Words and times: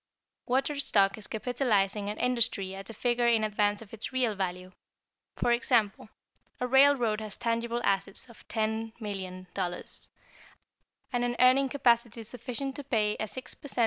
Watered 0.47 0.81
stock 0.81 1.15
is 1.19 1.27
capitalizing 1.27 2.09
an 2.09 2.17
industry 2.17 2.73
at 2.73 2.89
a 2.89 2.93
figure 2.95 3.27
in 3.27 3.43
advance 3.43 3.83
of 3.83 3.93
its 3.93 4.11
real 4.11 4.33
value. 4.33 4.71
For 5.35 5.51
example: 5.51 6.09
a 6.59 6.65
railroad 6.65 7.21
has 7.21 7.37
tangible 7.37 7.81
assets 7.83 8.27
of 8.27 8.47
$10,000,000, 8.47 10.07
and 11.13 11.23
an 11.23 11.35
earning 11.37 11.69
capacity 11.69 12.23
sufficient 12.23 12.75
to 12.77 12.83
pay 12.83 13.15
a 13.19 13.27
6 13.27 13.53
per 13.53 13.67
cent. 13.67 13.79